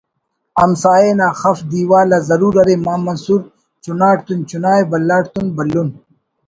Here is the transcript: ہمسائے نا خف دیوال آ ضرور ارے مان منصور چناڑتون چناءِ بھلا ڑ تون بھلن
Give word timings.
ہمسائے 0.61 1.11
نا 1.19 1.27
خف 1.39 1.57
دیوال 1.71 2.09
آ 2.17 2.19
ضرور 2.29 2.53
ارے 2.61 2.75
مان 2.85 2.99
منصور 3.07 3.41
چناڑتون 3.83 4.39
چناءِ 4.49 4.81
بھلا 4.91 5.17
ڑ 5.21 5.25
تون 5.33 5.45
بھلن 5.57 5.87